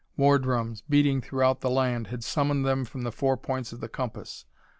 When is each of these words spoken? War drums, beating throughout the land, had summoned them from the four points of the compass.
War 0.17 0.39
drums, 0.39 0.81
beating 0.89 1.21
throughout 1.21 1.61
the 1.61 1.69
land, 1.69 2.07
had 2.07 2.23
summoned 2.23 2.65
them 2.65 2.85
from 2.85 3.03
the 3.03 3.11
four 3.11 3.37
points 3.37 3.71
of 3.71 3.81
the 3.81 3.87
compass. 3.87 4.45